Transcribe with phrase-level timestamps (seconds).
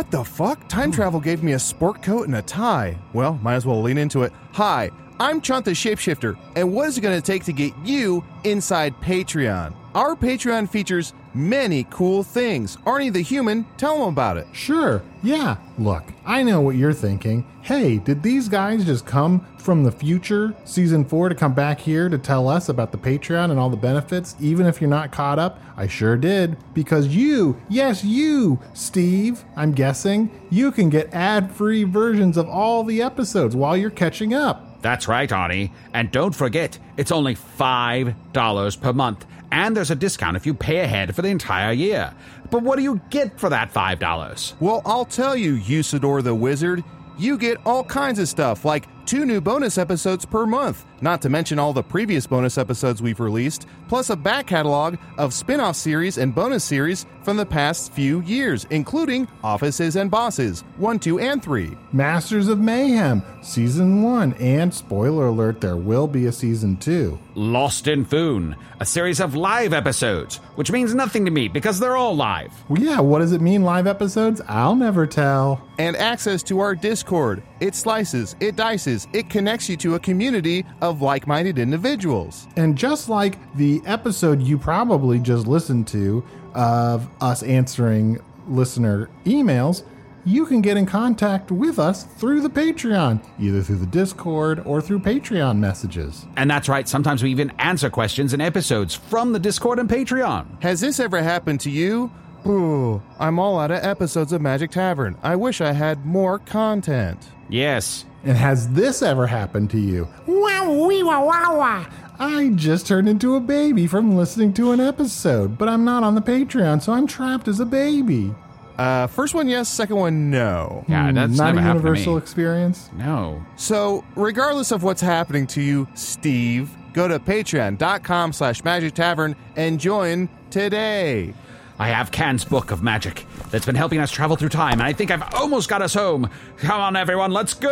[0.00, 0.66] what the fuck?
[0.66, 0.94] Time hmm.
[0.94, 2.96] travel gave me a sport coat and a tie.
[3.12, 4.32] Well, might as well lean into it.
[4.52, 8.24] Hi, I'm Chunt the Shapeshifter, and what is it going to take to get you
[8.44, 9.74] inside Patreon?
[9.92, 12.76] Our Patreon features many cool things.
[12.86, 14.46] Arnie the Human, tell them about it.
[14.52, 15.56] Sure, yeah.
[15.78, 17.44] Look, I know what you're thinking.
[17.62, 22.08] Hey, did these guys just come from the future, season four, to come back here
[22.08, 25.40] to tell us about the Patreon and all the benefits, even if you're not caught
[25.40, 25.58] up?
[25.76, 26.56] I sure did.
[26.72, 32.84] Because you, yes, you, Steve, I'm guessing, you can get ad free versions of all
[32.84, 34.80] the episodes while you're catching up.
[34.82, 35.72] That's right, Arnie.
[35.92, 39.26] And don't forget, it's only $5 per month.
[39.52, 42.12] And there's a discount if you pay ahead for the entire year.
[42.50, 44.54] But what do you get for that $5?
[44.60, 46.84] Well, I'll tell you, Usidore the Wizard,
[47.18, 51.28] you get all kinds of stuff like two new bonus episodes per month, not to
[51.28, 55.74] mention all the previous bonus episodes we've released, plus a back catalog of spin off
[55.74, 61.18] series and bonus series from the past few years, including Offices and Bosses 1, 2,
[61.18, 61.76] and 3.
[61.92, 67.18] Masters of Mayhem, Season 1, and spoiler alert, there will be a Season 2.
[67.34, 71.96] Lost in Foon, a series of live episodes, which means nothing to me because they're
[71.96, 72.52] all live.
[72.68, 74.40] Well, yeah, what does it mean, live episodes?
[74.46, 75.66] I'll never tell.
[75.78, 77.42] And access to our Discord.
[77.60, 82.46] It slices, it dices, it connects you to a community of like minded individuals.
[82.56, 86.24] And just like the episode you probably just listened to
[86.54, 89.84] of us answering listener emails,
[90.24, 94.82] you can get in contact with us through the Patreon, either through the Discord or
[94.82, 96.26] through Patreon messages.
[96.36, 100.62] And that's right, sometimes we even answer questions in episodes from the Discord and Patreon.
[100.62, 102.10] Has this ever happened to you?
[102.46, 105.16] Ooh, I'm all out of episodes of Magic Tavern.
[105.22, 107.28] I wish I had more content.
[107.48, 108.04] Yes.
[108.24, 110.08] And has this ever happened to you?
[110.26, 111.86] Wow, wee, wow, wow, wow.
[112.18, 116.14] I just turned into a baby from listening to an episode, but I'm not on
[116.14, 118.34] the Patreon, so I'm trapped as a baby.
[118.76, 119.68] Uh, first one, yes.
[119.68, 120.84] Second one, no.
[120.88, 122.18] Yeah, that's not never a happened to universal me.
[122.18, 122.90] experience.
[122.96, 123.44] No.
[123.56, 129.78] So, regardless of what's happening to you, Steve, go to patreon.com slash magic tavern and
[129.78, 131.34] join today.
[131.80, 134.92] I have Can's book of magic that's been helping us travel through time, and I
[134.92, 136.28] think I've almost got us home.
[136.58, 137.70] Come on, everyone, let's go!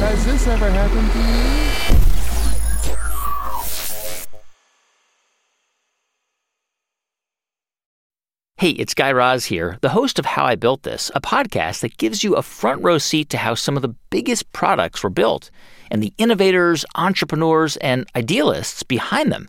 [0.00, 1.24] Has this ever happened to you?
[8.58, 11.96] Hey, it's Guy Raz here, the host of How I Built This, a podcast that
[11.96, 15.50] gives you a front row seat to how some of the biggest products were built
[15.90, 19.48] and the innovators, entrepreneurs, and idealists behind them.